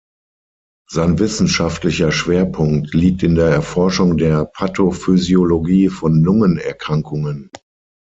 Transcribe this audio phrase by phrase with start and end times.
[0.89, 7.51] Sein wissenschaftlicher Schwerpunkt liegt in der Erforschung der Pathophysiologie von Lungenerkrankungen.